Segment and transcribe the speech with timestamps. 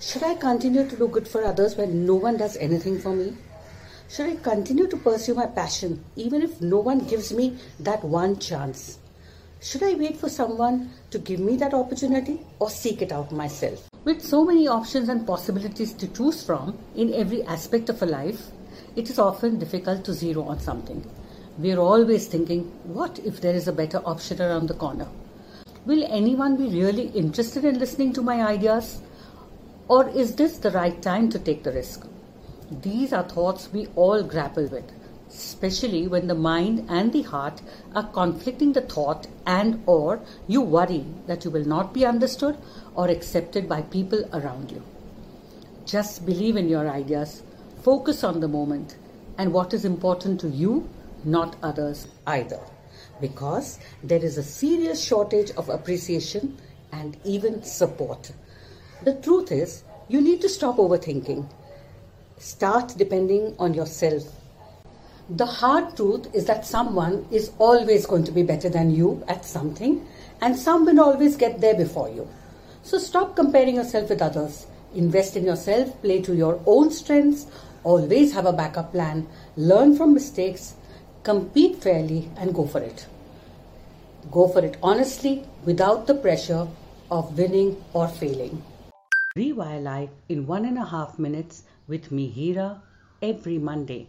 [0.00, 3.36] Should I continue to do good for others when no one does anything for me?
[4.08, 8.38] Should I continue to pursue my passion even if no one gives me that one
[8.38, 8.98] chance?
[9.60, 13.88] Should I wait for someone to give me that opportunity or seek it out myself?
[14.04, 18.52] With so many options and possibilities to choose from in every aspect of a life,
[18.94, 21.04] it is often difficult to zero on something.
[21.58, 25.08] We are always thinking, what if there is a better option around the corner?
[25.86, 29.00] Will anyone be really interested in listening to my ideas?
[29.88, 32.06] Or is this the right time to take the risk?
[32.70, 34.84] These are thoughts we all grapple with,
[35.30, 37.62] especially when the mind and the heart
[37.94, 42.58] are conflicting the thought and or you worry that you will not be understood
[42.94, 44.82] or accepted by people around you.
[45.86, 47.42] Just believe in your ideas,
[47.80, 48.96] focus on the moment
[49.38, 50.86] and what is important to you,
[51.24, 52.60] not others either.
[53.22, 56.58] Because there is a serious shortage of appreciation
[56.92, 58.32] and even support.
[59.02, 61.48] The truth is, you need to stop overthinking.
[62.38, 64.24] Start depending on yourself.
[65.30, 69.44] The hard truth is that someone is always going to be better than you at
[69.44, 70.04] something,
[70.40, 72.26] and some will always get there before you.
[72.82, 74.66] So stop comparing yourself with others.
[74.94, 77.46] Invest in yourself, play to your own strengths,
[77.84, 80.74] always have a backup plan, learn from mistakes,
[81.22, 83.06] compete fairly, and go for it.
[84.32, 86.66] Go for it honestly without the pressure
[87.12, 88.60] of winning or failing.
[89.36, 92.82] Rewire Life in one and a half minutes with me, Hira,
[93.20, 94.08] every Monday.